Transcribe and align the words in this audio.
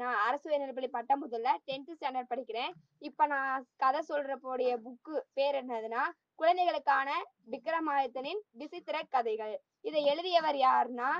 நான் 0.00 0.16
அரசு 0.26 0.46
உயர்நிலைப்பள்ளி 0.50 0.88
பட்டமுதல்ல 0.92 1.50
டென்த் 1.66 1.92
ஸ்டாண்டர்ட் 1.96 2.32
படிக்கிறேன். 2.32 2.72
இப்ப 2.98 3.26
நான் 3.26 3.66
கதை 3.76 4.00
சொல்றப்போடைய 4.08 4.72
புக்கு 4.84 5.14
பேர் 5.32 5.58
என்னதுன்னா 5.60 6.02
குழந்தைகளுக்கான 6.34 7.10
விக்ரமாதித்தனின் 7.50 8.40
விசித்திர 8.52 8.96
கதைகள். 9.08 9.54
இதை 9.80 10.04
எழுதியவர் 10.04 10.54
யாருன்னா 10.54 11.10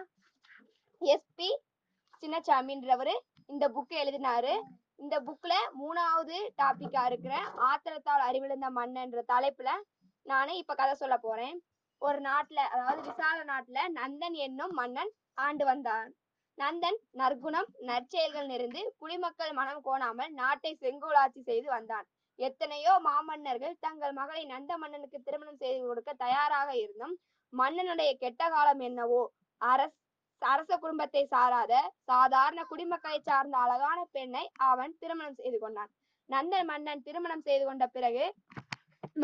எஸ்பி 1.02 1.50
சின்னச்சாமின்றவரு 2.22 3.14
இந்த 3.46 3.64
புக்கை 3.68 3.96
எழுதினாரு. 4.04 4.54
இந்த 4.96 5.16
புக்ல 5.20 5.52
மூணாவது 5.80 6.36
டாபிக்கா 6.62 7.02
இருக்கிற 7.06 7.34
ஆத்திரத்தால் 7.70 8.26
அறிவிழுந்த 8.28 8.68
மன்னன்ற 8.70 9.22
தலைப்புல 9.32 9.70
நானே 10.26 10.54
இப்ப 10.56 10.74
கதை 10.74 10.94
சொல்ல 10.94 11.16
போறேன். 11.18 11.56
ஒரு 12.02 12.18
நாட்டுல 12.18 12.60
அதாவது 12.74 13.00
விசால 13.02 13.38
நாட்டுல 13.52 13.80
நந்தன் 13.98 14.36
என்னும் 14.46 14.72
மன்னன் 14.72 15.12
ஆண்டு 15.34 15.64
வந்தான். 15.64 16.08
நந்தன் 16.58 16.98
நற்குணம் 17.20 17.70
நற்செயல்கள் 17.88 18.50
நிறைந்து 18.52 18.82
குடிமக்கள் 19.00 19.52
மனம் 19.58 19.82
கோணாமல் 19.86 20.30
நாட்டை 20.40 20.70
செங்கோலாட்சி 20.82 21.40
செய்து 21.48 21.68
வந்தான். 21.74 22.06
எத்தனையோ 22.38 22.92
மாமன்னர்கள் 23.06 23.74
தங்கள் 23.84 24.14
மகளை 24.20 24.42
நந்த 24.52 24.72
மன்னனுக்கு 24.82 25.18
திருமணம் 25.26 25.60
செய்து 25.62 25.82
கொடுக்க 25.88 26.10
தயாராக 26.24 26.68
இருந்தும் 26.84 27.14
மன்னனுடைய 27.52 28.10
கெட்ட 28.22 28.42
காலம் 28.54 28.82
என்னவோ 28.88 29.22
அரச 29.60 29.92
அரச 30.42 30.72
குடும்பத்தை 30.82 31.22
சாராத 31.34 31.74
சாதாரண 32.10 32.60
குடிமக்களை 32.70 33.18
சார்ந்த 33.28 33.56
அழகான 33.64 33.98
பெண்ணை 34.16 34.44
அவன் 34.70 34.92
திருமணம் 35.02 35.38
செய்து 35.40 35.58
கொண்டான். 35.60 35.90
நந்தன் 36.30 36.68
மன்னன் 36.70 37.04
திருமணம் 37.06 37.46
செய்து 37.48 37.64
கொண்ட 37.68 37.84
பிறகு 37.96 38.24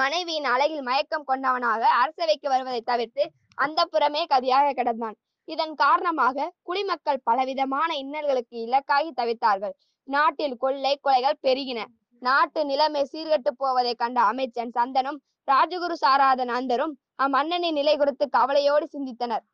மனைவியின் 0.00 0.48
அழகில் 0.54 0.86
மயக்கம் 0.88 1.28
கொண்டவனாக 1.30 1.82
அரசவைக்கு 2.02 2.48
வருவதை 2.54 2.80
தவிர்த்து 2.90 3.24
அந்த 3.64 3.80
புறமே 3.92 4.22
கதியாக 4.32 4.72
கிடந்தான். 4.78 5.16
இதன் 5.48 5.74
காரணமாக 5.74 6.50
குடிமக்கள் 6.62 7.24
பலவிதமான 7.24 7.90
இன்னல்களுக்கு 8.02 8.56
இலக்காகி 8.66 9.10
தவித்தார்கள். 9.20 9.74
நாட்டில் 10.08 10.56
கொள்ளை 10.56 10.94
கொலைகள் 11.06 11.42
பெருகின. 11.46 11.80
நாட்டு 12.22 12.60
நிலைமை 12.64 13.02
சீர்கெட்டு 13.12 13.50
போவதை 13.62 13.94
கண்ட 13.94 14.18
அமைச்சன் 14.22 14.74
சந்தனும் 14.78 15.18
ராஜகுரு 15.48 15.96
சாராத 16.04 16.44
நந்தரும் 16.44 16.92
அம்மன்னனின் 17.24 17.78
நிலை 17.80 17.94
குறித்து 17.96 18.26
கவலையோடு 18.28 18.86
சிந்தித்தனர். 18.94 19.44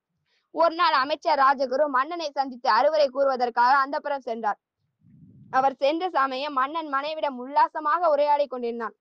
ஒரு 0.55 0.75
நாள் 0.75 0.97
அமைச்சர் 1.03 1.41
ராஜகுரு 1.45 1.84
மன்னனை 1.97 2.28
சந்தித்து 2.30 2.69
அறுவரை 2.70 3.06
கூறுவதற்காக 3.08 3.73
அந்தப்புறம் 3.84 4.27
சென்றார். 4.28 4.58
அவர் 5.50 5.77
சென்ற 5.83 6.05
சமயம் 6.17 6.56
மன்னன் 6.61 6.89
மனைவிடம் 6.95 7.39
உல்லாசமாக 7.42 8.11
உரையாடி 8.14 8.47
கொண்டிருந்தான். 8.47 8.95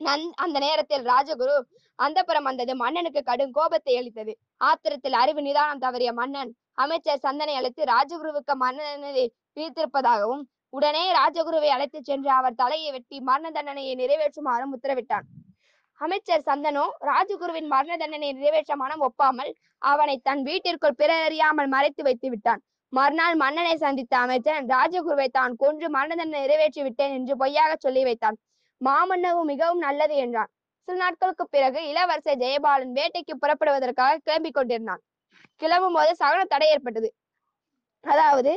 நன் 0.00 0.24
அந்த 0.44 0.56
நேரத்தில் 0.58 1.04
ராஜகுரு 1.10 1.56
அந்தப்புறம் 1.98 2.46
வந்தது 2.48 2.72
மன்னனுக்கு 2.76 3.20
கடும் 3.22 3.54
கோபத்தை 3.58 3.94
அளித்தது. 4.00 4.32
ஆத்திரத்தில் 4.68 5.16
அறிவு 5.20 5.40
நிதானம் 5.48 5.82
தவறிய 5.84 6.10
மன்னன். 6.20 6.50
அமைச்சர் 6.82 7.22
சந்தனை 7.26 7.54
அழைத்து 7.60 7.82
ராஜகுருவுக்கு 7.92 8.54
மன்னனை 8.64 9.24
பிரித்திருப்பதாகவும் 9.56 10.42
உடனே 10.76 11.04
ராஜகுருவை 11.18 11.70
அழைத்து 11.76 11.98
சென்று 12.08 12.30
அவர் 12.38 12.58
தலையை 12.60 12.90
வெட்டி 12.96 13.16
மரண 13.28 13.46
தண்டனையை 13.56 13.94
நிறைவேற்றுமாறும் 14.02 14.72
உத்தரவிட்டான். 14.76 15.26
அமைச்சர் 16.00 16.46
சந்தனோ 16.48 16.84
ராஜகுருவின் 17.10 17.68
மரண 17.74 17.92
தண்டனையை 18.02 18.34
நிறைவேற்ற 18.38 18.74
மனம் 18.82 19.02
ஒப்பாமல் 19.08 19.50
அவனை 19.92 20.16
தன் 20.28 20.42
வீட்டிற்குள் 20.48 20.98
பிறர் 21.00 21.24
அறியாமல் 21.26 21.72
மறைத்து 21.74 22.02
வைத்து 22.08 22.28
விட்டான். 22.32 22.62
மறுநாள் 22.92 23.36
மன்னனை 23.42 23.74
சந்தித்த 23.84 24.14
அமைச்சன் 24.24 24.66
ராஜகுருவை 24.72 25.28
தான் 25.38 25.52
கொன்று 25.62 25.86
மரண 25.96 26.10
தண்டனை 26.14 26.40
நிறைவேற்றி 26.44 26.82
விட்டேன் 26.86 27.14
என்று 27.18 27.34
பொய்யாக 27.42 27.72
சொல்லி 27.84 28.02
வைத்தான். 28.08 28.36
மாமன்னவும் 28.80 29.50
மிகவும் 29.52 29.84
நல்லது 29.86 30.16
என்றான். 30.24 30.50
சில 30.88 30.96
நாட்களுக்கு 31.02 31.44
பிறகு 31.46 31.80
இளவரசர் 31.90 32.40
ஜெயபாலன் 32.42 32.94
வேட்டைக்கு 32.98 33.34
புறப்படுவதற்காக 33.42 34.20
கிளம்பிக் 34.26 34.56
கொண்டிருந்தான். 34.56 35.02
கிளம்பும் 35.62 35.96
போது 35.98 36.10
சகன 36.22 36.40
தடை 36.44 36.66
ஏற்பட்டது. 36.74 37.08
அதாவது 38.04 38.52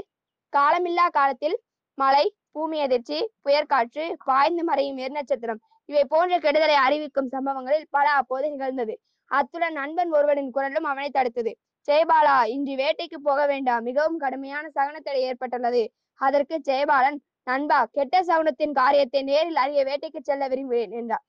காலமில்லா 0.53 1.05
காலத்தில் 1.17 1.57
மழை 1.97 2.25
பூமி 2.51 2.77
அதிர்ச்சி 2.81 3.17
புயற்காற்று 3.45 4.03
பாய்ந்து 4.29 4.63
மறையும் 4.63 4.99
எரிநட்சத்திரம் 5.03 5.59
இவை 5.89 6.03
போன்ற 6.13 6.35
கெடுதலை 6.45 6.77
அறிவிக்கும் 6.85 7.29
சம்பவங்களில் 7.35 7.87
பல 7.89 8.07
அப்போது 8.21 8.47
நிகழ்ந்தது. 8.53 8.93
அத்துடன் 9.31 9.77
நண்பன் 9.79 10.11
ஒருவனின் 10.17 10.51
குரலும் 10.55 10.87
அவனை 10.91 11.09
தடுத்தது. 11.13 11.51
ஜெயபாலா 11.87 12.35
இன்று 12.55 12.75
வேட்டைக்கு 12.83 13.17
போக 13.27 13.39
வேண்டாம். 13.45 13.83
மிகவும் 13.89 14.19
கடுமையான 14.19 14.65
சகனத்தடை 14.77 15.21
ஏற்பட்டுள்ளது. 15.29 15.83
அதற்கு 16.21 16.57
ஜெயபாலன் 16.69 17.19
நண்பா 17.47 17.79
கெட்ட 17.97 18.15
சகுனத்தின் 18.29 18.77
காரியத்தை 18.81 19.21
நேரில் 19.31 19.61
அறிய 19.63 19.81
வேட்டைக்கு 19.83 20.21
செல்ல 20.29 20.43
விரும்புகிறேன் 20.53 20.95
என்றார். 21.01 21.25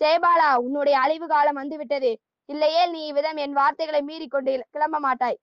ஜெயபாலா 0.00 0.48
உன்னுடைய 0.64 0.96
அழிவு 1.04 1.26
காலம் 1.32 1.58
வந்துவிட்டது. 1.60 2.10
இல்லையே 2.48 2.82
நீ 2.92 3.00
இவ்விதம் 3.10 3.38
என் 3.44 3.56
வார்த்தைகளை 3.60 4.00
மீறி 4.10 4.26
கொண்டு 4.34 4.52
கிளம்ப 4.74 4.98
மாட்டாய். 5.06 5.38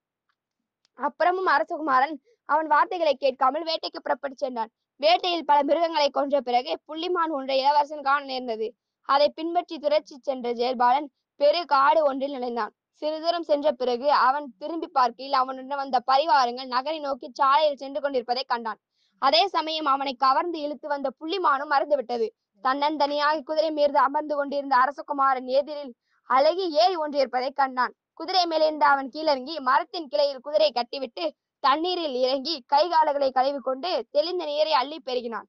அப்புறமும் 1.00 1.50
அரசகுமாரன் 1.56 2.16
அவன் 2.50 2.68
வார்த்தைகளை 2.74 3.14
கேட்காமல் 3.24 3.68
வேட்டைக்கு 3.70 4.00
புறப்பட்டு 4.02 4.38
சென்றான். 4.44 4.72
வேட்டையில் 5.02 5.48
பல 5.50 5.60
மிருகங்களை 5.70 6.10
கொன்ற 6.18 6.36
பிறகு 6.48 6.72
புள்ளிமான் 6.88 7.34
ஒன்றை 7.38 7.58
இளவரசன் 7.64 8.06
காண 8.08 8.22
நேர்ந்தது. 8.32 8.68
அதை 9.10 9.28
பின்பற்றி 9.38 9.76
துரச்சி 9.84 10.16
சென்ற 10.28 10.50
ஜெயபாலன் 10.60 11.08
பெரு 11.40 11.62
காடு 11.74 12.02
ஒன்றில் 12.10 12.36
நினைந்தான் 12.38 12.74
சிறு 13.02 13.18
தூரம் 13.24 13.48
சென்ற 13.50 13.68
பிறகு 13.80 14.08
அவன் 14.28 14.46
திரும்பி 14.62 14.88
பார்க்கையில் 14.98 15.38
அவனுடன் 15.42 15.82
வந்த 15.82 15.98
பரிவாரங்கள் 16.10 16.70
நகரை 16.76 17.00
நோக்கி 17.00 17.28
சாலையில் 17.40 17.82
சென்று 17.82 18.00
கொண்டிருப்பதை 18.02 18.44
கண்டான். 18.54 18.80
அதே 19.22 19.42
சமயம் 19.56 19.90
அவனை 19.94 20.14
கவர்ந்து 20.26 20.58
இழுத்து 20.66 20.88
வந்த 20.94 21.08
புள்ளிமானும் 21.20 21.72
மறந்துவிட்டது. 21.74 22.28
தன்னந்தனியாக 22.64 23.44
குதிரை 23.50 23.70
மீது 23.72 24.00
அமர்ந்து 24.00 24.36
கொண்டிருந்த 24.36 24.76
அரசகுமாரன் 24.84 25.50
எதிரில் 25.60 25.94
அழகி 26.30 26.66
ஏறி 26.84 26.96
ஒன்று 26.96 27.52
கண்டான். 27.62 27.94
குதிரை 28.20 28.44
மேலிருந்த 28.46 28.86
அவன் 28.86 29.10
கீழிறங்கி 29.14 29.56
மரத்தின் 29.70 30.08
கிளையில் 30.12 30.44
குதிரை 30.46 30.70
கட்டிவிட்டு 30.72 31.24
தண்ணீரில் 31.64 32.16
இறங்கி 32.26 32.56
கைகாலங்களை 32.74 33.30
கழுவி 33.32 33.60
கொண்டு 33.60 33.92
தெளிந்த 34.16 34.44
நீரை 34.46 34.74
அள்ளி 34.74 34.98
பெருகினான். 35.08 35.48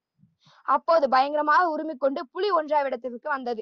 அப்போது 0.67 1.05
பயங்கரமாக 1.09 1.65
உருமிக்கொண்டு 1.73 2.21
புலி 2.33 2.49
ஒன்றாவிடத்திற்கு 2.51 3.27
வந்தது. 3.35 3.61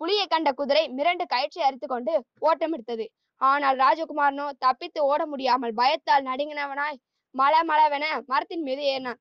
புலியை 0.00 0.26
கண்ட 0.26 0.48
குதிரை 0.52 0.84
மிரண்டு 0.98 1.24
கயிற்றை 1.32 1.62
அரித்து 1.66 1.86
கொண்டு 1.86 2.12
ஓட்டமெடுத்தது 2.48 3.04
ஆனால் 3.40 3.76
ராஜகுமாரனோ 3.76 4.46
தப்பித்து 4.64 5.00
ஓட 5.10 5.22
முடியாமல் 5.26 5.74
பயத்தால் 5.80 6.26
நடுங்கினவனாய் 6.30 6.98
மல 7.34 7.54
மளவென 7.70 8.06
மரத்தின் 8.30 8.64
மீது 8.66 8.82
ஏறினான். 8.92 9.20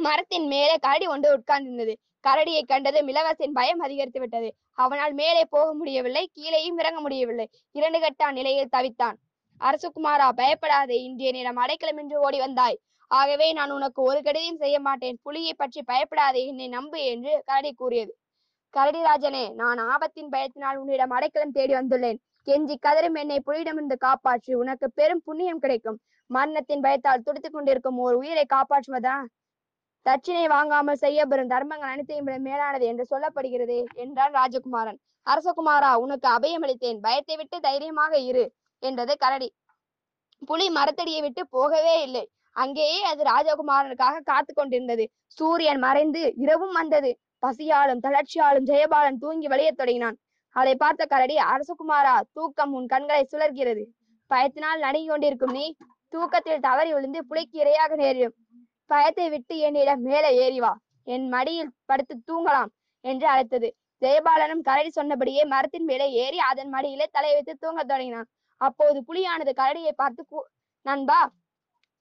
மரத்தின் 0.00 0.46
மேலே 0.52 0.76
கரடி 0.84 1.06
ஒன்று 1.14 1.28
உட்கார்ந்திருந்தது. 1.38 1.94
கரடியை 2.24 2.62
கண்டது 2.66 2.98
இளவரசின் 3.04 3.52
பயம் 3.52 3.78
அதிகரித்து 3.78 4.20
விட்டது. 4.20 4.48
அவனால் 4.72 5.12
மேலே 5.12 5.44
போக 5.44 5.74
முடியவில்லை 5.74 6.30
கீழேயும் 6.34 6.78
இறங்க 6.78 7.00
முடியவில்லை. 7.00 7.46
இரண்டு 7.72 7.98
கட்டான் 7.98 8.32
நிலையில் 8.32 8.72
தவித்தான். 8.76 9.16
அரசகுமாரா 9.60 10.28
பயப்படாதே 10.32 11.02
இன்றைய 11.02 11.30
நேரம் 11.32 11.56
அடைக்கலம் 11.56 11.96
என்று 11.96 12.20
ஓடி 12.20 12.38
வந்தாய். 12.38 12.78
ஆகவே 13.10 13.52
நான் 13.52 13.70
உனக்கு 13.70 14.02
ஒரு 14.02 14.18
கெடுதியும் 14.18 14.56
செய்ய 14.56 14.80
மாட்டேன். 14.80 15.18
புலியை 15.22 15.54
பற்றி 15.54 15.82
பயப்படாதே 15.82 16.46
என்னை 16.46 16.68
நம்பு 16.68 17.04
என்று 17.04 17.42
கரடி 17.44 17.72
கூறியது. 17.72 18.12
கரடிராஜனே 18.74 19.44
நான் 19.54 19.78
ஆபத்தின் 19.78 20.30
பயத்தினால் 20.30 20.76
உன்னிடம் 20.76 21.10
அடைக்கலம் 21.10 21.50
தேடி 21.50 21.74
வந்துள்ளேன். 21.74 22.18
கெஞ்சி 22.46 22.74
கதறும் 22.86 23.14
என்னை 23.14 23.38
புலியிடமிருந்து 23.46 23.96
காப்பாற்றி. 23.98 24.54
உனக்கு 24.54 24.86
பெரும் 24.90 25.22
புண்ணியம் 25.24 25.58
கிடைக்கும். 25.58 25.98
மரணத்தின் 26.30 26.80
பயத்தால் 26.80 27.22
துடித்துக் 27.22 27.52
கொண்டிருக்கும் 27.52 27.98
ஒரு 27.98 28.16
உயிரை 28.18 28.44
காப்பாற்றுவதா? 28.54 29.16
தட்சிணை 30.08 30.44
வாங்காமல் 30.54 31.00
செய்யப்பெறும் 31.04 31.52
தர்மங்கள் 31.52 31.92
அனைத்தையும் 31.92 32.26
விட 32.28 32.36
மேலானது 32.46 32.84
என்று 32.90 33.04
சொல்லப்படுகிறது 33.12 33.76
என்றான் 34.02 34.34
ராஜகுமாரன். 34.38 34.98
அரசகுமாரா 35.26 35.90
உனக்கு 36.04 36.26
அபயம் 36.36 36.64
அளித்தேன் 36.66 37.00
பயத்தை 37.06 37.34
விட்டு 37.36 37.56
தைரியமாக 37.66 38.12
இரு 38.30 38.44
என்றது 38.82 39.14
கரடி. 39.24 39.48
புலி 40.42 40.66
மரத்தடியை 40.70 41.20
விட்டு 41.26 41.42
போகவே 41.56 41.94
இல்லை. 42.06 42.24
அங்கேயே 42.56 43.00
அது 43.10 43.22
ராஜகுமாரனுக்காக 43.32 44.22
காத்து 44.30 44.52
கொண்டிருந்தது. 44.52 45.04
சூரியன் 45.38 45.82
மறைந்து 45.86 46.22
இரவும் 46.44 46.74
வந்தது. 46.80 47.10
பசியாலும் 47.42 48.02
தளர்ச்சியாலும் 48.06 48.68
ஜெயபாலன் 48.70 49.20
தூங்கி 49.24 49.48
வழியத் 49.52 49.78
தொடங்கினான். 49.80 50.16
அதை 50.56 50.74
பார்த்த 50.82 51.02
கரடி 51.12 51.36
அரசகுமாரா 51.52 52.16
தூக்கம் 52.36 52.72
உன் 52.78 52.90
கண்களை 52.92 53.22
சுழர்கிறது 53.32 53.84
பயத்தினால் 54.30 54.84
நடுங்கி 54.86 55.08
கொண்டிருக்கும் 55.10 55.54
நீ 55.58 55.66
தூக்கத்தில் 56.12 56.64
தவறி 56.66 56.90
விழுந்து 56.94 57.20
புலிக்கு 57.30 57.56
இரையாக 57.62 57.92
நேரிடும். 58.02 58.34
பயத்தை 58.88 59.28
விட்டு 59.28 59.58
என்னிடம் 59.58 60.00
மேலே 60.00 60.36
ஏறி 60.36 60.60
வா. 60.60 60.78
என் 61.04 61.28
மடியில் 61.28 61.72
படுத்து 61.84 62.22
தூங்கலாம் 62.26 62.66
என்று 63.00 63.26
அழைத்தது. 63.26 63.76
ஜெயபாலனும் 64.00 64.60
கரடி 64.60 64.90
சொன்னபடியே 64.90 65.44
மரத்தின் 65.44 65.84
மேலே 65.84 66.10
ஏறி 66.10 66.38
அதன் 66.38 66.68
மடியிலே 66.68 67.06
தலை 67.12 67.32
வைத்து 67.32 67.56
தூங்கத் 67.60 67.88
தொடங்கினான். 67.88 68.26
அப்போது 68.56 69.04
புலியானது 69.08 69.52
கரடியை 69.56 69.90
பார்த்து 69.90 70.26
கூ- 70.30 70.52
நண்பா 70.82 71.30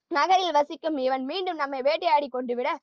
நகரில் 0.07 0.51
வசிக்கும் 0.51 0.97
இவன் 0.97 1.25
மீண்டும் 1.25 1.55
நம்மை 1.55 1.81
வேட்டையாடி 1.81 2.27
கொண்டு 2.27 2.55
விட 2.55 2.79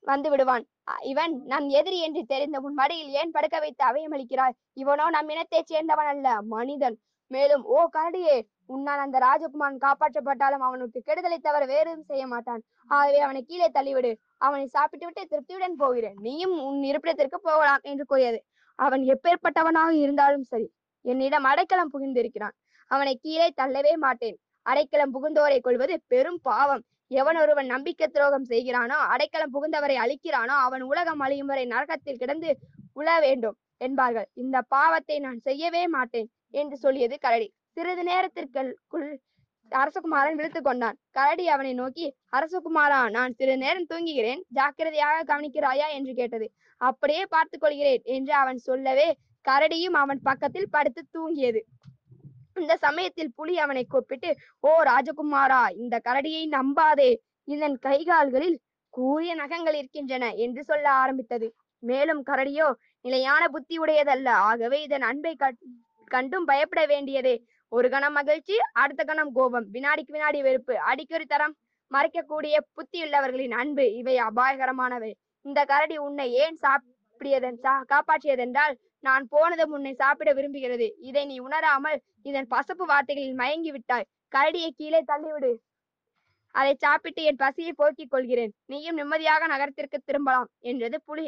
வந்து 0.00 0.30
விடுவான். 0.30 0.66
இவன் 1.02 1.42
நம் 1.44 1.68
எதிரி 1.68 2.00
என்று 2.00 2.24
தெரிந்த 2.24 2.60
உன் 2.60 2.72
மடியில் 2.72 3.08
ஏன் 3.08 3.30
படுக்க 3.30 3.58
வைத்து 3.58 3.86
அவயமளிக்கிறாய்? 3.86 4.52
இவனோ 4.80 5.08
நம் 5.08 5.28
இனத்தைச் 5.28 5.72
சேர்ந்தவன் 5.72 6.06
அல்ல 6.06 6.42
மனிதன். 6.42 6.98
மேலும் 7.30 7.64
ஓ 7.76 7.78
கரடியே 7.96 8.36
உன்னால் 8.74 9.02
அந்த 9.04 9.16
ராஜகுமாரன் 9.26 9.82
காப்பாற்றப்பட்டாலும் 9.84 10.64
அவனுக்கு 10.68 10.98
கெடுதலை 11.08 11.38
தவிர 11.38 11.62
வேறு 11.72 11.88
எதுவும் 11.90 12.08
செய்ய 12.10 12.24
மாட்டான். 12.26 12.62
ஆகவே 12.90 13.20
அவனை 13.26 13.40
கீழே 13.50 13.68
தள்ளிவிடு. 13.74 14.12
அவனை 14.46 14.66
சாப்பிட்டு 14.66 15.06
விட்டு 15.06 15.22
திருப்தியுடன் 15.32 15.76
போகிறேன். 15.82 16.16
நீயும் 16.26 16.56
உன் 16.68 16.82
இருப்பிடத்திற்கு 16.82 17.38
போகலாம் 17.48 17.84
என்று 17.90 18.04
கூறியது. 18.04 18.40
அவன் 18.78 19.02
எப்பேற்பட்டவனாக 19.14 19.92
இருந்தாலும் 20.04 20.42
சரி 20.42 20.68
என்னிடம் 21.04 21.48
அடைக்கலம் 21.50 21.92
புகுந்திருக்கிறான். 21.94 22.54
அவனை 22.90 23.14
கீழே 23.24 23.48
தள்ளவே 23.60 23.94
மாட்டேன். 23.96 24.36
அடைக்கலம் 24.66 25.14
புகுந்தோரை 25.14 25.58
கொள்வது 25.60 25.94
பெரும் 26.12 26.40
பாவம். 26.48 26.82
எவன் 27.10 27.38
ஒருவன் 27.42 27.66
நம்பிக்கை 27.66 28.06
துரோகம் 28.06 28.46
செய்கிறானோ 28.48 28.96
அடைக்கலம் 29.12 29.52
புகுந்தவரை 29.54 29.96
அழிக்கிறானோ 30.04 30.54
அவன் 30.66 30.82
உலகம் 30.82 31.22
அழியும் 31.26 31.50
வரை 31.52 31.64
நரகத்தில் 31.66 32.20
கிடந்து 32.22 32.50
உழ 33.00 33.08
வேண்டும். 33.20 33.56
என்பார்கள். 33.78 34.28
இந்த 34.34 34.56
பாவத்தை 34.74 35.18
நான் 35.18 35.38
செய்யவே 35.38 35.82
மாட்டேன் 35.86 36.28
என்று 36.50 36.76
சொல்லியது 36.76 37.18
கரடி. 37.18 37.48
சிறிது 37.70 38.02
நேரத்திற்குள் 38.02 38.70
அரசகுமாரன் 39.72 40.34
விழித்துக் 40.34 40.64
கொண்டான். 40.64 40.96
கரடி 41.10 41.48
அவனை 41.48 41.72
நோக்கி 41.74 42.06
அரசகுமாரா 42.32 43.00
நான் 43.10 43.32
சிறிது 43.32 43.58
நேரம் 43.58 43.90
தூங்குகிறேன். 43.94 44.40
ஜாக்கிரதையாக 44.48 45.18
கவனிக்கிறாயா? 45.30 45.88
என்று 45.88 46.14
கேட்டது. 46.14 46.46
அப்படியே 46.80 47.22
பார்த்துக் 47.26 47.60
கொள்கிறேன் 47.60 48.02
என்று 48.16 48.32
அவன் 48.32 48.60
சொல்லவே 48.68 49.08
கரடியும் 49.48 49.96
அவன் 50.02 50.20
பக்கத்தில் 50.22 50.70
படுத்து 50.70 51.02
தூங்கியது. 51.16 51.60
இந்த 52.54 52.76
சமயத்தில் 52.76 53.32
புலி 53.34 53.58
அவனை 53.58 53.84
கூப்பிட்டு 53.84 54.30
ஓ 54.60 54.70
ராஜகுமாரா 54.82 55.62
இந்த 55.76 55.96
கரடியை 56.08 56.44
நம்பாதே. 56.56 57.10
இதன் 57.48 57.76
கைகால்களில் 57.86 58.56
கூறிய 58.94 59.34
நகங்கள் 59.34 59.74
இருக்கின்றன 59.74 60.24
என்று 60.34 60.62
சொல்ல 60.64 60.86
ஆரம்பித்தது. 61.02 61.48
மேலும் 61.90 62.22
கரடியோ 62.30 62.68
நிலையான 63.04 63.42
புத்தி 63.54 63.76
உடையதல்ல. 63.78 64.28
ஆகவே 64.48 64.78
இதன் 64.82 65.06
அன்பை 65.10 65.34
கண்டும் 66.10 66.46
பயப்பட 66.50 66.82
வேண்டியதே. 66.86 67.36
ஒரு 67.72 67.88
கணம் 67.94 68.12
மகிழ்ச்சி 68.12 68.54
அடுத்த 68.82 69.02
கணம் 69.04 69.32
கோபம். 69.32 69.66
வினாடிக்கு 69.74 70.14
வினாடி 70.16 70.42
வெறுப்பு. 70.42 70.74
அடிக்கொரு 70.90 71.26
தரம் 71.32 71.54
மறைக்கக்கூடிய 71.92 72.54
புத்தியுள்ளவர்களின் 72.76 73.54
அன்பு. 73.62 73.86
இவை 74.00 74.14
அபாயகரமானவை. 74.28 75.12
இந்த 75.46 75.60
கரடி 75.64 75.96
உன்னை 76.06 76.26
ஏன் 76.44 76.58
சாப்பிடியதன் 76.64 77.58
சா 77.64 77.72
காப்பாற்றியதென்றால் 77.92 78.74
நான் 79.06 79.24
போனதும் 79.30 79.72
உன்னை 79.76 79.92
சாப்பிட 79.94 80.30
விரும்புகிறது. 80.38 80.86
இதை 81.08 81.22
நீ 81.30 81.36
உணராமல் 81.46 81.98
இதன் 82.28 82.48
பசப்பு 82.54 82.84
வார்த்தைகளில் 82.92 83.40
மயங்கி 83.40 83.70
விட்டாய். 83.70 84.08
கரடியை 84.32 84.70
கீழே 84.78 85.00
தள்ளிவிடு. 85.10 85.52
அதை 86.54 86.72
சாப்பிட்டு 86.84 87.20
என் 87.28 87.40
பசியை 87.42 87.72
போக்கிக் 87.80 88.10
கொள்கிறேன். 88.10 88.52
நீயும் 88.72 88.98
நிம்மதியாக 89.00 89.46
நகரத்திற்கு 89.46 89.98
திரும்பலாம் 90.04 90.48
என்றது 90.70 90.98
புலி 91.08 91.26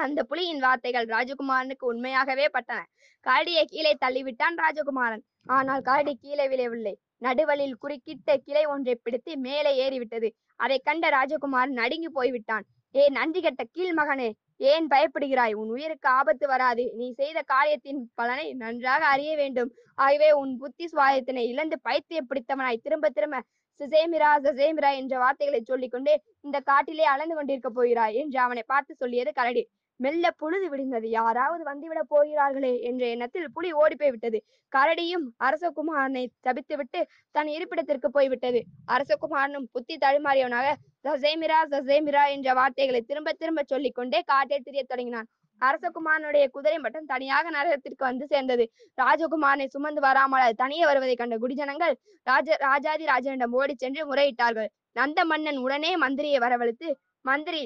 அந்த 0.00 0.20
புலியின் 0.30 0.62
வார்த்தைகள் 0.64 1.06
ராஜகுமாரனுக்கு 1.06 1.84
உண்மையாகவே 1.92 2.46
பட்டன. 2.52 2.80
கரடியை 3.26 3.64
கீழே 3.64 3.92
தள்ளிவிட்டான் 4.04 4.56
ராஜகுமாரன். 4.56 5.22
ஆனால் 5.50 5.82
கரடி 5.82 6.14
கீழே 6.16 6.46
விழவில்லை. 6.48 6.94
நடுவலில் 7.22 7.78
குறுக்கிட்ட 7.82 8.36
கிளை 8.46 8.64
ஒன்றை 8.66 8.94
பிடித்து 8.96 9.32
மேலே 9.38 9.72
ஏறிவிட்டது. 9.84 10.28
அதை 10.60 10.78
கண்ட 10.80 11.08
ராஜகுமாரன் 11.10 11.78
நடுங்கி 11.80 12.10
போய்விட்டான். 12.10 12.64
ஏ 12.94 13.02
நன்றி 13.08 13.40
கெட்ட 13.40 13.62
கீழ் 13.66 13.94
மகனே! 13.94 14.28
ஏன் 14.70 14.86
பயப்படுகிறாய்? 14.92 15.54
உன் 15.54 15.70
உயிருக்கு 15.70 16.08
ஆபத்து 16.10 16.46
வராது. 16.48 16.84
நீ 16.98 17.06
செய்த 17.12 17.38
காரியத்தின் 17.52 18.00
பலனை 18.14 18.46
நன்றாக 18.54 19.02
அறிய 19.06 19.32
வேண்டும். 19.36 19.70
ஆகவே 19.98 20.28
உன் 20.32 20.52
புத்தி 20.58 20.86
சுவாயத்தினை 20.86 21.44
இழந்து 21.52 21.76
பைத்திய 21.88 22.20
பிடித்தவனாய் 22.22 22.84
திரும்ப 22.86 23.10
திரும்ப 23.10 23.38
சிசேமிரா 23.80 24.30
சசேமிரா 24.46 24.90
என்ற 25.00 25.14
வார்த்தைகளை 25.18 25.60
சொல்லிக்கொண்டு 25.62 26.12
இந்த 26.44 26.58
காட்டிலே 26.62 27.04
அளந்து 27.04 27.34
கொண்டிருக்க 27.34 27.68
போகிறாய் 27.70 28.18
என்று 28.22 28.38
அவனை 28.40 28.62
பார்த்து 28.66 28.92
சொல்லியது 28.94 29.30
கரடி. 29.32 29.62
மெல்ல 30.04 30.26
பொழுது 30.42 30.66
விடிந்தது. 30.72 31.06
யாராவது 31.18 31.62
வந்துவிட 31.70 32.00
போகிறார்களே 32.12 32.72
என்ற 32.88 33.02
எண்ணத்தில் 33.14 33.48
புலி 33.56 33.70
ஓடிப்போய் 33.80 34.12
விட்டது 34.14 34.38
கரடியும் 34.72 35.26
அரசகுமாரனை 35.46 36.24
தவித்துவிட்டு 36.46 37.00
தன் 37.34 37.50
இருப்பிடத்திற்கு 37.56 38.10
போய்விட்டது. 38.16 38.60
அரசகுமாரனும் 38.94 39.66
புத்தி 39.74 39.96
தடுமாறியவனாக 40.04 40.68
சசேமிரா 41.08 41.58
சசேமிரா 41.74 42.24
என்ற 42.36 42.54
வார்த்தைகளை 42.60 43.02
திரும்ப 43.10 43.34
திரும்ப 43.42 43.62
சொல்லிக்கொண்டே 43.72 44.20
காட்டில் 44.32 44.66
திரிய 44.68 44.84
தொடங்கினான். 44.84 45.28
அரசகுமாரனுடைய 45.62 46.44
குதிரை 46.54 46.78
மட்டும் 46.84 47.08
தனியாக 47.12 47.50
நரகத்திற்கு 47.56 48.02
வந்து 48.08 48.26
சேர்ந்தது. 48.32 48.64
ராஜகுமாரனை 48.98 49.66
சுமந்து 49.74 50.00
வராமல் 50.06 50.44
அது 50.46 50.54
தனியே 50.62 50.84
வருவதை 50.90 51.14
கண்ட 51.16 51.36
குடிஜனங்கள் 51.42 51.94
ராஜ 52.26 52.56
ராஜாதி 52.68 53.04
ராஜனிடம் 53.12 53.56
ஓடிச் 53.60 53.82
சென்று 53.84 54.02
முறையிட்டார்கள். 54.10 54.70
நந்த 54.98 55.20
மன்னன் 55.30 55.60
உடனே 55.66 55.92
மந்திரியை 56.04 56.38
வரவழைத்து 56.46 56.88
மந்திரி 57.28 57.62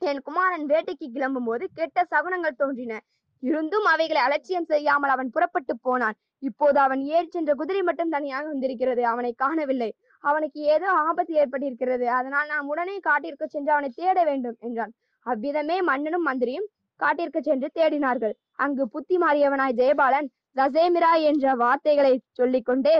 என் 0.00 0.20
குமாரன் 0.22 0.64
வேட்டைக்கு 0.66 1.06
கிளம்பும் 1.14 1.48
போது 1.48 1.64
கெட்ட 1.74 1.98
சகுனங்கள் 2.12 2.60
தோன்றின. 2.60 2.94
இருந்தும் 3.42 3.86
அவைகளை 3.92 4.20
அலட்சியம் 4.22 4.68
செய்யாமல் 4.70 5.12
அவன் 5.14 5.30
புறப்பட்டு 5.30 5.74
போனான். 5.86 6.16
இப்போது 6.42 6.78
அவன் 6.78 7.02
ஏறி 7.14 7.28
சென்ற 7.28 7.52
குதிரை 7.54 7.82
மட்டும் 7.82 8.12
தனியாக 8.14 8.44
வந்திருக்கிறது. 8.46 9.02
அவனை 9.04 9.32
காணவில்லை. 9.34 9.90
அவனுக்கு 10.24 10.60
ஏதோ 10.74 10.88
ஆபத்து 11.06 11.32
ஏற்பட்டிருக்கிறது. 11.34 12.06
அதனால் 12.18 12.48
நாம் 12.48 12.68
உடனே 12.68 12.96
காட்டிற்கு 12.98 13.46
சென்று 13.48 13.72
அவனை 13.72 13.90
தேட 13.94 14.18
வேண்டும் 14.24 14.58
என்றான். 14.58 14.92
அவ்விதமே 15.26 15.76
மன்னனும் 15.80 16.26
மந்திரியும் 16.28 16.68
காட்டிற்கு 17.00 17.40
சென்று 17.42 17.68
தேடினார்கள். 17.74 18.34
அங்கு 18.56 18.84
புத்தி 18.88 19.16
மாறியவனாய் 19.18 19.78
ஜெயபாலன் 19.80 20.28
ரசேமிரா 20.56 21.12
என்ற 21.30 21.54
வார்த்தைகளை 21.54 22.14
சொல்லிக்கொண்டே 22.32 22.94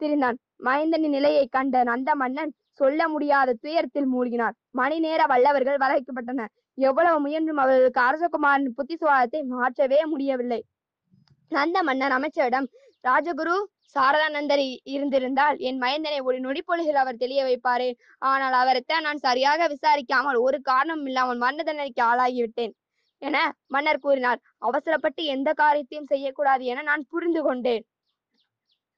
திரிந்தான். 0.00 0.38
மைந்தனின் 0.64 1.14
நிலையை 1.16 1.44
கண்ட 1.48 1.82
நந்த 1.82 2.10
மன்னன் 2.14 2.52
சொல்ல 2.80 3.00
முடியாத 3.12 3.56
துயரத்தில் 3.64 4.10
மூழ்கினார். 4.14 4.54
மணி 4.80 4.96
நேர 5.06 5.20
வல்லவர்கள் 5.32 5.82
வரவைக்கப்பட்டனர் 5.84 6.52
எவ்வளவு 6.78 7.18
முயன்றும் 7.24 7.60
அவர்களுக்கு 7.62 8.00
அரசகுமாரின் 8.08 8.76
புத்திசுவாதத்தை 8.78 9.40
மாற்றவே 9.54 10.00
முடியவில்லை. 10.12 10.60
நந்த 11.52 11.78
மன்னர் 11.88 12.14
அமைச்சரிடம் 12.18 12.68
ராஜகுரு 13.04 13.56
சாரதானந்தர் 13.96 14.62
இருந்திருந்தால் 14.94 15.56
என் 15.68 15.78
மைந்தனை 15.84 16.18
ஒரு 16.28 16.38
நொடிப்பொழுகில் 16.46 17.00
அவர் 17.02 17.20
தெளிய 17.22 17.40
வைப்பாரே. 17.48 17.90
ஆனால் 18.30 18.56
அவரைத்தான் 18.62 19.06
நான் 19.08 19.24
சரியாக 19.26 19.68
விசாரிக்காமல் 19.74 20.38
ஒரு 20.46 20.58
காரணம் 20.70 21.04
இல்லாமல் 21.10 21.42
மரண 21.44 21.60
தண்டனைக்கு 21.62 22.02
ஆளாகிவிட்டேன் 22.10 22.74
என 23.22 23.36
மன்னர் 23.74 24.04
கூறினார். 24.06 24.40
அவசரப்பட்டு 24.68 25.22
எந்த 25.34 25.50
காரியத்தையும் 25.62 26.10
செய்யக்கூடாது 26.12 26.64
என 26.72 26.84
நான் 26.90 27.04
புரிந்து 27.12 27.40
கொண்டேன். 27.46 27.84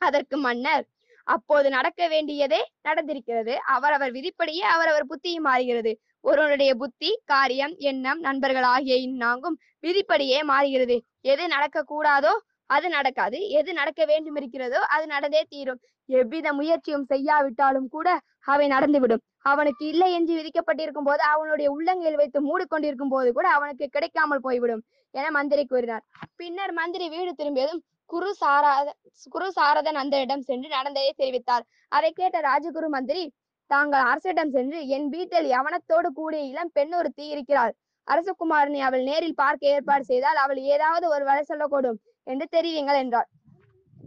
அதற்கு 0.00 0.36
மன்னர் 0.46 0.84
அப்போது 1.26 1.68
நடக்க 1.70 2.08
வேண்டியதே 2.08 2.60
நடந்திருக்கிறது. 2.88 3.54
அவரவர் 3.66 4.12
விதிப்படியே 4.12 4.64
அவரவர் 4.66 5.08
புத்தியும் 5.12 5.46
மாறுகிறது. 5.48 5.92
ஒருவனுடைய 6.24 6.70
புத்தி 6.74 7.10
காரியம் 7.24 7.74
எண்ணம் 7.80 8.20
நண்பர்கள் 8.20 8.68
ஆகிய 8.74 8.96
இந்நான்கும் 9.08 9.56
விதிப்படியே 9.80 10.40
மாறுகிறது. 10.42 10.96
எது 11.22 11.44
நடக்க 11.48 11.84
கூடாதோ 11.92 12.32
அது 12.70 12.88
நடக்காது. 12.88 13.38
எது 13.50 13.70
நடக்க 13.72 14.04
வேண்டும் 14.04 14.36
இருக்கிறதோ 14.36 14.80
அது 14.86 15.06
நடந்தே 15.06 15.42
தீரும். 15.48 15.80
எவ்வித 16.08 16.48
முயற்சியும் 16.52 17.04
செய்யாவிட்டாலும் 17.04 17.88
கூட 17.88 18.08
அவை 18.46 18.66
நடந்துவிடும். 18.68 19.22
அவனுக்கு 19.40 19.86
இல்லை 19.86 20.08
என்று 20.12 20.32
விதிக்கப்பட்டிருக்கும் 20.34 21.08
போது 21.08 21.22
அவனுடைய 21.24 21.68
உள்ளங்கையில் 21.70 22.16
வைத்து 22.16 22.38
மூடிக்கொண்டிருக்கும் 22.40 23.08
போது 23.08 23.28
கூட 23.32 23.46
அவனுக்கு 23.48 23.86
கிடைக்காமல் 23.88 24.40
போய்விடும் 24.40 24.82
என 25.14 25.30
மந்திரி 25.30 25.62
கூறினார். 25.64 26.04
பின்னர் 26.36 26.72
மந்திரி 26.72 27.06
வீடு 27.08 27.32
திரும்பியதும் 27.34 27.82
குரு 28.10 28.30
சாராத 28.40 28.88
குரு 29.34 29.48
சாரத 29.56 29.88
நந்தனிடம் 29.96 30.46
சென்று 30.48 30.68
நடந்ததை 30.68 31.12
தெரிவித்தார். 31.18 31.64
அதை 31.88 32.10
கேட்ட 32.10 32.38
ராஜகுரு 32.40 32.88
மந்திரி 32.88 33.24
தாங்கள் 33.70 34.06
அரசிடம் 34.10 34.52
சென்று 34.56 34.78
என் 34.96 35.08
வீட்டில் 35.08 35.48
யவனத்தோடு 35.54 36.08
கூடிய 36.18 36.40
இளம் 36.42 36.72
பெண் 36.76 36.94
ஒருத்தி 37.00 37.24
இருக்கிறாள். 37.34 37.72
அரசகுமாரனை 38.08 38.80
அவள் 38.88 39.04
நேரில் 39.08 39.38
பார்க்க 39.42 39.74
ஏற்பாடு 39.74 40.04
செய்தால் 40.04 40.38
அவள் 40.44 40.60
ஏதாவது 40.74 41.06
ஒரு 41.08 41.24
வலை 41.24 41.42
சொல்லக்கூடும் 41.42 41.98
என்று 42.26 42.46
தெரிவிங்கள் 42.56 43.00
என்றார். 43.02 43.28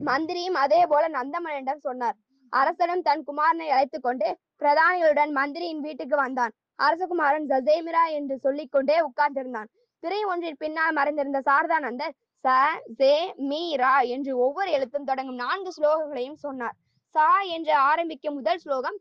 மந்திரியும் 0.08 0.58
அதே 0.64 0.82
போல 0.92 1.04
நந்தமனிடம் 1.18 1.86
சொன்னார். 1.88 2.18
அரசனும் 2.54 3.06
தன் 3.08 3.24
குமாரனை 3.30 3.68
அழைத்துக் 3.76 4.06
கொண்டு 4.08 4.28
பிரதானிகளுடன் 4.62 5.32
மந்திரியின் 5.40 5.84
வீட்டுக்கு 5.86 6.16
வந்தான். 6.16 6.54
அரசகுமாரன் 6.80 7.48
ஜசேமிரா 7.54 8.04
என்று 8.18 8.36
சொல்லிக்கொண்டே 8.38 8.98
உட்கார்ந்திருந்தான். 9.08 9.70
திரை 10.04 10.22
ஒன்றின் 10.32 10.62
பின்னால் 10.64 10.96
மறைந்திருந்த 10.98 11.40
சாரதானந்தர் 11.50 12.14
ச 12.44 12.54
சே 13.00 13.12
மீ 13.50 13.62
ரா 13.82 13.96
என்று 14.16 14.32
ஒவ்வொரு 14.46 14.70
எழுத்தும் 14.72 15.08
தொடங்கும் 15.10 15.42
நான்கு 15.44 15.72
ஸ்லோகங்களையும் 15.78 16.40
சொன்னார். 16.46 16.76
சா 17.16 17.28
என்று 17.56 17.74
ஆரம்பிக்கும் 17.90 18.38
முதல் 18.40 18.62
ஸ்லோகம் 18.64 18.98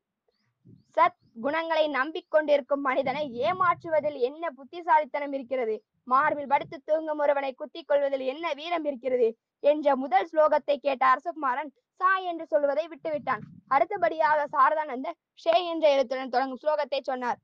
சத் 0.97 1.19
குணங்களை 1.45 1.85
நம்பிக்கொண்டிருக்கும் 1.99 2.83
மனிதனை 2.89 3.23
ஏமாற்றுவதில் 3.47 4.19
என்ன 4.29 4.51
புத்திசாலித்தனம் 4.51 5.35
இருக்கிறது? 5.37 5.75
மார்பில் 6.05 6.51
படுத்து 6.53 6.77
தூங்கும் 6.89 7.23
ஒருவனை 7.25 7.53
குத்திக் 7.61 7.89
கொள்வதில் 7.91 8.25
என்ன 8.33 8.47
வீரம் 8.59 8.87
இருக்கிறது? 8.91 9.29
என்ற 9.63 9.97
முதல் 9.97 10.29
ஸ்லோகத்தை 10.33 10.77
கேட்ட 10.77 11.05
அரசகுமாரன் 11.13 11.71
சா 12.01 12.11
என்று 12.31 12.45
சொல்வதை 12.47 12.85
விட்டுவிட்டான். 12.93 13.43
அடுத்தபடியாக 13.69 14.47
சாரதானந்தர் 14.57 15.19
ஷே 15.45 15.57
என்ற 15.73 15.85
எழுத்துடன் 15.95 16.35
தொடங்கும் 16.35 16.63
ஸ்லோகத்தை 16.65 17.01
சொன்னார். 17.11 17.41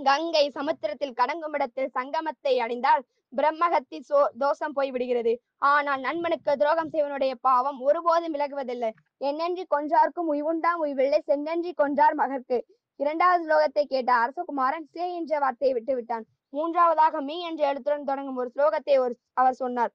கங்கை 0.00 0.44
சமுத்திரத்தில் 0.58 1.18
கடங்கும் 1.20 1.56
இடத்தில் 1.56 1.94
சங்கமத்தை 1.98 2.54
அடைந்தால் 2.64 3.02
பிரம்மகத்தி 3.32 3.98
சோ 4.08 4.20
தோஷம் 4.42 4.74
போய்விடுகிறது 4.76 5.32
ஆனால் 5.70 6.02
நண்பனுக்கு 6.06 6.52
துரோகம் 6.60 6.92
செய்வனுடைய 6.94 7.32
பாவம் 7.48 7.78
ஒருபோதும் 7.88 8.34
விலகுவதில்லை. 8.36 8.90
என்னென்றி 9.20 9.64
கொன்றார்க்கும் 9.74 10.30
உய்வுண்டாம் 10.34 10.82
உய்வில்லை 10.84 11.20
சென்னென்றி 11.30 11.72
கொன்றார் 11.82 12.16
மகற்கு. 12.22 12.58
இரண்டாவது 13.00 13.42
ஸ்லோகத்தை 13.46 13.84
கேட்ட 13.84 14.10
அரசகுமாரன் 14.22 14.86
சே 14.94 15.04
என்ற 15.18 15.32
வார்த்தையை 15.38 15.74
விட்டு 15.76 15.94
விட்டான். 15.98 16.24
மூன்றாவதாக 16.52 17.20
மீ 17.28 17.36
என்ற 17.50 17.62
எழுத்துடன் 17.70 18.08
தொடங்கும் 18.10 18.40
ஒரு 18.42 18.50
ஸ்லோகத்தை 18.54 18.96
ஒரு 19.04 19.14
அவர் 19.40 19.60
சொன்னார். 19.62 19.92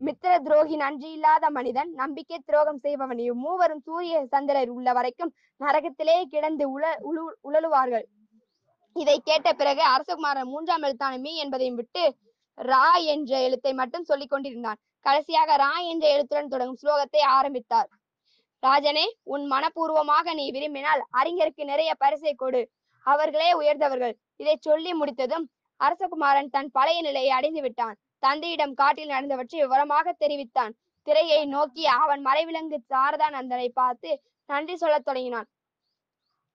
மித்திர 0.00 0.32
துரோகி 0.46 0.76
நன்றி 0.76 1.08
இல்லாத 1.16 1.44
மனிதன் 1.50 1.90
நம்பிக்கை 2.00 2.38
துரோகம் 2.48 2.80
செய்பவன் 2.84 3.22
மூவரும் 3.44 3.82
சூரிய 3.86 4.16
சந்திரர் 4.34 4.72
உள்ள 4.74 4.92
வரைக்கும் 4.92 5.32
நரகத்திலே 5.60 6.16
கிடந்து 6.34 6.64
உல 6.74 6.86
உழு 7.10 7.22
உழலுவார்கள் 7.48 8.06
இதை 8.96 9.16
கேட்ட 9.20 9.48
பிறகு 9.60 9.82
அரசகுமாரன் 9.94 10.50
மூன்றாம் 10.52 10.84
எழுத்தான 10.88 11.18
மீ 11.24 11.32
என்பதையும் 11.44 11.78
விட்டு 11.80 12.04
ரா 12.60 13.04
என்ற 13.04 13.40
எழுத்தை 13.40 13.72
மட்டும் 13.72 14.04
சொல்லிக் 14.04 14.30
கொண்டிருந்தான். 14.30 14.78
கடைசியாக 15.00 15.56
ரா 15.56 15.72
என்ற 15.88 16.08
எழுத்துடன் 16.08 16.48
தொடங்கும் 16.48 16.78
ஸ்லோகத்தை 16.82 17.20
ஆரம்பித்தார். 17.20 17.88
ராஜனே 18.62 19.04
உன் 19.22 19.50
மனப்பூர்வமாக 19.50 20.34
நீ 20.34 20.50
விரும்பினால் 20.50 21.06
அறிஞருக்கு 21.12 21.64
நிறைய 21.64 21.94
பரிசை 21.94 22.34
கொடு. 22.34 22.70
அவர்களே 23.06 23.52
உயர்ந்தவர்கள். 23.52 24.14
இதை 24.36 24.56
சொல்லி 24.60 24.92
முடித்ததும் 24.94 25.50
அரசகுமாரன் 25.80 26.50
தன் 26.50 26.70
பழைய 26.70 27.00
நிலையை 27.00 27.30
அடைந்து 27.30 27.60
விட்டான். 27.60 27.96
தந்தையிடம் 28.18 28.74
காட்டில் 28.74 29.08
நடந்தவற்றை 29.08 29.60
விவரமாக 29.60 30.12
தெரிவித்தான். 30.12 30.74
திரையை 31.02 31.46
நோக்கி 31.46 31.86
அவன் 31.86 32.26
மறைவிலங்கு 32.26 32.78
சாரதா 32.94 33.28
நந்தனை 33.30 33.68
பார்த்து 33.68 34.22
நன்றி 34.46 34.76
சொல்லத் 34.76 35.04
தொடங்கினான். 35.04 35.48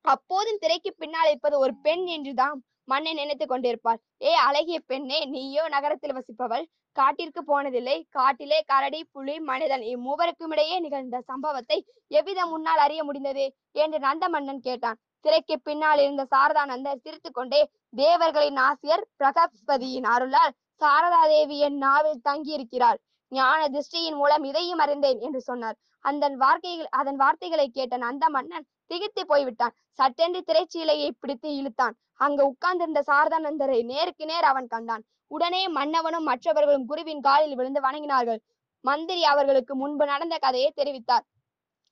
அப்போதும் 0.01 0.57
திரைக்கு 0.57 0.93
பின்னால் 0.93 1.27
இருப்பது 1.27 1.59
ஒரு 1.59 1.73
பெண் 1.75 2.05
என்றுதான் 2.05 2.63
மண்ணை 2.83 3.13
நினைத்துக் 3.13 3.49
கொண்டிருப்பாள். 3.49 3.99
ஏ 4.21 4.31
அழகிய 4.47 4.77
பெண்ணே 4.85 5.19
நீயோ 5.25 5.63
நகரத்தில் 5.67 6.15
வசிப்பவள். 6.17 6.65
காட்டிற்கு 6.97 7.41
போனதில்லை. 7.41 7.95
காட்டிலே 8.09 8.59
கரடி 8.65 8.99
புலி 9.11 9.35
மனிதன் 9.49 9.83
இம்மூவருக்கும் 9.91 10.51
இடையே 10.51 10.77
நிகழ்ந்த 10.79 11.21
சம்பவத்தை 11.29 11.77
எவ்விதம் 12.11 12.49
முன்னால் 12.49 12.77
அறிய 12.77 13.01
முடிந்தது? 13.03 13.45
என்று 13.75 13.99
நந்த 13.99 14.25
மன்னன் 14.29 14.61
கேட்டான். 14.61 14.99
திரைக்கு 15.25 15.55
பின்னால் 15.59 15.99
இருந்த 15.99 16.23
சாரதானந்தர் 16.33 17.01
சிரித்துக் 17.03 17.37
கொண்டே 17.37 17.61
தேவர்களின் 17.97 18.59
ஆசிரியர் 18.67 19.05
பிரகஸ்பதியின் 19.19 20.07
அருளால் 20.13 20.53
சாரதா 20.81 21.23
தேவி 21.27 21.57
என் 21.59 21.77
நாவில் 21.77 22.23
தங்கியிருக்கிறாள். 22.29 22.99
ஞான 23.31 23.59
திருஷ்டியின் 23.67 24.19
மூலம் 24.21 24.43
இதையும் 24.43 24.81
அறிந்தேன் 24.85 25.19
என்று 25.19 25.41
சொன்னார். 25.41 25.77
அந்த 26.05 26.25
வார்த்தைகள் 26.35 26.89
அதன் 26.91 27.15
வார்த்தைகளை 27.15 27.67
கேட்ட 27.69 27.95
நந்த 27.97 28.25
மன்னன் 28.29 28.65
திகைத்து 28.91 29.23
போய்விட்டான். 29.25 29.73
சட்டென்று 29.99 30.39
திரைச்சீலையை 30.47 31.09
பிடித்து 31.19 31.49
இழுத்தான். 31.59 31.95
அங்கு 32.25 32.43
உட்கார்ந்திருந்த 32.47 33.01
சாரதானந்தரை 33.11 33.79
நேருக்கு 33.91 34.25
நேர் 34.25 34.47
அவன் 34.51 34.71
கண்டான். 34.73 35.03
உடனே 35.31 35.61
மன்னவனும் 35.77 36.27
மற்றவர்களும் 36.29 36.85
குருவின் 36.85 37.23
காலில் 37.27 37.55
விழுந்து 37.59 37.81
வணங்கினார்கள். 37.81 38.41
மந்திரி 38.85 39.23
அவர்களுக்கு 39.33 39.73
முன்பு 39.75 40.05
நடந்த 40.05 40.35
கதையை 40.37 40.69
தெரிவித்தார். 40.75 41.25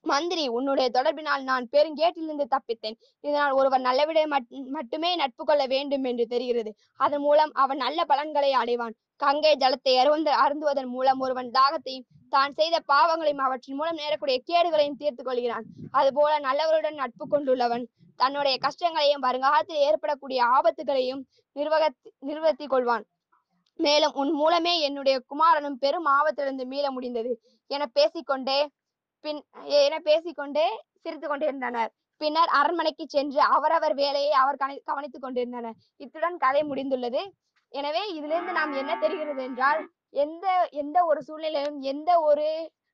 மந்திரி 0.05 0.47
உன்னுடைய 0.47 0.87
தொடர்பினால் 0.97 1.43
நான் 1.43 1.65
பெருங்கேட்டிலிருந்து 1.71 2.45
தப்பித்தேன். 2.55 2.97
இதனால் 3.21 3.51
ஒருவர் 3.51 3.83
நல்லவிட 3.87 4.19
மட்டுமே 4.77 5.15
நட்பு 5.15 5.43
கொள்ள 5.45 5.63
வேண்டும் 5.65 6.03
என்று 6.03 6.25
தெரிகிறது. 6.27 6.71
அதன் 6.95 7.21
மூலம் 7.21 7.51
அவன் 7.53 7.77
நல்ல 7.77 8.05
பலன்களை 8.05 8.51
அடைவான். 8.53 8.95
கங்கை 9.15 9.53
ஜலத்தை 9.63 9.93
அருந்த 10.01 10.29
அருந்துவதன் 10.43 10.89
மூலம் 10.95 11.19
ஒருவன் 11.19 11.51
தாகத்தையும் 11.57 12.07
தான் 12.29 12.53
செய்த 12.53 12.75
பாவங்களையும் 12.91 13.45
அவற்றின் 13.45 13.75
மூலம் 13.75 13.99
நேரக்கூடிய 14.01 14.37
கேடுகளையும் 14.49 14.99
தீர்த்து 15.01 15.23
கொள்கிறான். 15.23 15.65
அதுபோல 15.91 16.33
நல்லவருடன் 16.39 16.99
நட்பு 17.01 17.25
கொண்டுள்ளவன் 17.27 17.85
தன்னுடைய 18.15 18.55
கஷ்டங்களையும் 18.65 19.25
வருங்காலத்தில் 19.27 19.83
ஏற்படக்கூடிய 19.87 20.39
ஆபத்துகளையும் 20.55 21.21
நிர்வக 21.55 21.83
நிர்வகித்து 22.19 22.65
கொள்வான். 22.67 23.05
மேலும் 23.75 24.13
உன் 24.21 24.31
மூலமே 24.31 24.73
என்னுடைய 24.87 25.15
குமாரனும் 25.31 25.77
பெரும் 25.83 26.07
ஆபத்திலிருந்து 26.17 26.65
மீள 26.65 26.85
முடிந்தது. 26.91 27.31
என 27.67 27.85
பேசிக்கொண்டே 27.97 28.59
பின் 29.25 29.39
என 29.79 29.95
பேசிக்கொண்டே 29.99 30.67
சிரித்து 31.03 31.27
கொண்டிருந்தனர். 31.27 31.91
பின்னர் 32.21 32.51
அரண்மனைக்கு 32.59 33.03
சென்று 33.07 33.39
அவரவர் 33.55 33.95
வேலையை 33.95 34.33
அவர் 34.41 34.59
கவனி 34.61 34.77
கவனித்துக் 34.85 35.25
கொண்டிருந்தனர். 35.25 35.77
இத்துடன் 35.99 36.37
கதை 36.37 36.61
முடிந்துள்ளது. 36.63 37.21
எனவே 37.73 38.03
இதிலிருந்து 38.09 38.53
நாம் 38.53 38.73
என்ன 38.81 38.93
தெரிகிறது 38.95 39.41
என்றால் 39.43 39.81
எந்த 40.15 40.45
எந்த 40.81 40.97
ஒரு 41.05 41.19
சூழ்நிலையிலும் 41.21 41.79
எந்த 41.91 42.11
ஒரு 42.21 42.45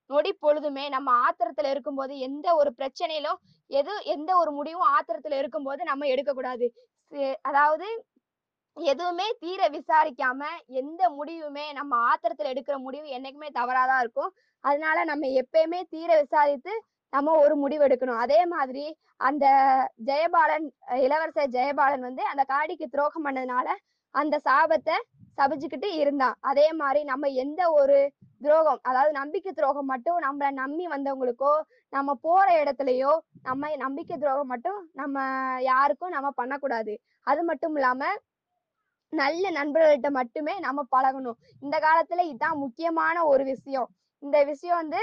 நொடி 0.10 0.32
பொழுதுமே 0.36 0.86
நம்ம 0.90 1.10
ஆத்திரத்துல 1.26 1.70
இருக்கும்போது 1.74 2.14
எந்த 2.28 2.48
ஒரு 2.56 2.72
பிரச்சனையிலும் 2.80 3.40
எது 3.72 3.94
எந்த 4.16 4.32
ஒரு 4.38 4.52
முடிவும் 4.52 4.90
ஆத்திரத்துல 4.96 5.38
இருக்கும்போது 5.42 5.82
நம்ம 5.84 6.08
எடுக்கக்கூடாது. 6.08 6.68
அதாவது 7.42 7.88
எதுவுமே 8.78 9.28
தீர 9.40 9.62
விசாரிக்காம 9.70 10.42
எந்த 10.82 11.02
முடிவுமே 11.10 11.66
நம்ம 11.74 11.96
ஆத்திரத்துல 12.10 12.52
எடுக்கிற 12.54 12.76
முடிவு 12.78 13.08
என்னைக்குமே 13.18 13.50
தவறாதான் 13.60 14.02
இருக்கும். 14.04 14.32
அதனால 14.64 14.98
நம்ம 15.04 15.28
எப்பயுமே 15.42 15.80
தீர 15.90 16.10
விசாரித்து 16.22 16.74
நம்ம 17.14 17.34
ஒரு 17.44 17.56
முடிவு 17.56 17.84
எடுக்கணும். 17.88 18.22
அதே 18.26 18.40
மாதிரி 18.46 18.86
அந்த 19.20 19.46
ஜெயபாலன் 20.08 20.66
இளவரசர் 21.04 21.54
ஜெயபாலன் 21.58 22.06
வந்து 22.10 22.24
அந்த 22.32 22.44
காடிக்கு 22.54 22.88
துரோகம் 22.88 23.26
பண்ணதுனால 23.28 23.68
அந்த 24.16 24.36
சாபத்தை 24.46 24.96
சபிச்சுக்கிட்டு 25.38 25.90
இருந்தான். 26.02 26.36
அதே 26.42 26.68
மாதிரி 26.74 27.02
நம்ம 27.04 27.28
எந்த 27.44 27.62
ஒரு 27.80 27.98
துரோகம் 28.42 28.80
அதாவது 28.82 29.12
நம்பிக்கை 29.14 29.52
துரோகம் 29.54 29.90
மட்டும் 29.94 30.20
நம்மள 30.26 30.48
நம்பி 30.62 30.86
வந்தவங்களுக்கோ 30.88 31.54
நம்ம 31.94 32.16
போற 32.26 32.48
இடத்துலயோ 32.64 33.12
நம்ம 33.44 33.72
நம்பிக்கை 33.78 34.16
துரோகம் 34.18 34.52
மட்டும் 34.54 34.80
நம்ம 34.94 35.18
யாருக்கும் 35.64 36.16
நம்ம 36.18 36.30
பண்ணக்கூடாது. 36.42 36.94
அது 37.28 37.42
மட்டும் 37.44 37.76
இல்லாம 37.76 38.04
நல்ல 39.16 39.52
நண்பர்கள்ட்ட 39.52 40.10
மட்டுமே 40.12 40.56
நம்ம 40.60 40.86
பழகணும். 40.96 41.38
இந்த 41.64 41.76
காலத்துல 41.80 42.24
இதுதான் 42.30 42.58
முக்கியமான 42.58 43.26
ஒரு 43.26 43.44
விஷயம். 43.44 43.90
இந்த 44.24 44.38
விஷயம் 44.44 44.80
வந்து 44.82 45.00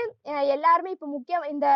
எல்லாருமே 0.55 0.91
இப்ப 0.91 1.09
முக்கியம் 1.17 1.47
இந்த 1.55 1.67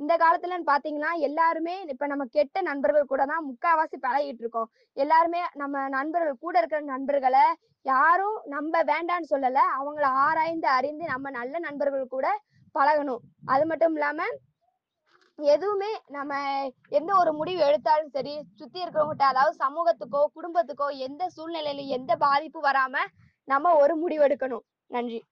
இந்த 0.00 0.14
காலத்துலன்னு 0.16 0.70
பாத்தீங்கன்னா 0.70 1.10
எல்லாருமே 1.26 1.74
இப்ப 1.92 2.06
நம்ம 2.06 2.24
கெட்ட 2.36 2.60
நண்பர்கள் 2.60 3.10
கூட 3.10 3.22
தான் 3.24 3.44
முக்காவாசி 3.48 3.96
பழகிட்டு 4.06 4.42
இருக்கோம். 4.44 4.68
எல்லாருமே 4.96 5.40
நம்ம 5.54 5.82
நண்பர்கள் 5.88 6.42
கூட 6.44 6.54
இருக்கிற 6.58 6.80
நண்பர்களை 6.84 7.44
யாரும் 7.86 8.38
நம்ப 8.46 8.82
வேண்டாம்னு 8.92 9.32
சொல்லல. 9.34 9.60
அவங்கள 9.78 10.06
ஆராய்ந்து 10.24 10.68
அறிந்து 10.68 11.04
நம்ம 11.04 11.30
நல்ல 11.38 11.54
நண்பர்கள் 11.58 12.14
கூட 12.16 12.26
பழகணும். 12.74 13.22
அது 13.46 13.64
மட்டும் 13.66 13.94
இல்லாம 13.94 14.26
எதுவுமே 15.36 15.86
நம்ம 16.08 16.34
எந்த 16.88 17.16
ஒரு 17.16 17.32
முடிவு 17.32 17.60
எடுத்தாலும் 17.60 18.10
சரி 18.10 18.42
சுத்தி 18.56 18.82
இருக்கிறவங்ககிட்ட 18.82 19.22
அதாவது 19.22 19.56
சமூகத்துக்கோ 19.58 20.24
குடும்பத்துக்கோ 20.34 20.96
எந்த 20.96 21.28
சூழ்நிலையிலும் 21.28 22.00
எந்த 22.00 22.16
பாதிப்பு 22.16 22.60
வராம 22.60 22.96
நம்ம 23.44 23.76
ஒரு 23.76 23.96
முடிவு 23.96 24.26
எடுக்கணும். 24.26 24.60
நன்றி. 24.86 25.24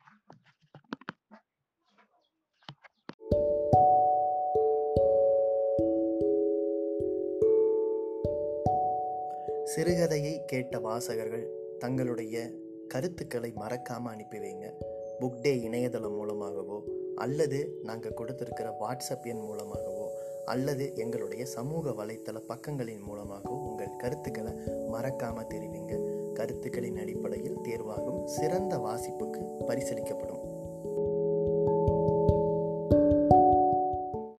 சிறுகதையை 9.76 10.44
கேட்ட 10.44 10.78
வாசகர்கள் 10.78 11.50
தங்களுடைய 11.78 12.50
கருத்துக்களை 12.88 13.52
மறக்காமல் 13.54 14.12
அனுப்பி 14.12 14.38
வைங்க. 14.38 14.72
புக் 15.20 15.40
டே 15.40 15.60
இணையதளம் 15.60 16.14
மூலமாகவோ 16.14 16.82
அல்லது 17.20 17.58
நாங்கள் 17.82 18.14
கொடுத்துருக்கிற 18.16 18.68
வாட்ஸ்அப் 18.80 19.22
எண் 19.22 19.40
மூலமாகவோ 19.40 20.06
அல்லது 20.44 20.92
எங்களுடைய 20.96 21.46
சமூக 21.46 21.90
வலைத்தள 21.90 22.38
பக்கங்களின் 22.48 23.02
மூலமாகவோ 23.02 23.56
உங்கள் 23.56 23.96
கருத்துக்களை 23.96 24.52
மறக்காமல் 24.88 25.46
தெரிவிங்க. 25.46 25.94
கருத்துக்களின் 26.32 26.98
அடிப்படையில் 26.98 27.58
தேர்வாகும் 27.62 28.24
சிறந்த 28.24 28.76
வாசிப்புக்கு 28.76 29.42
பரிசளிக்கப்படும். 29.66 30.49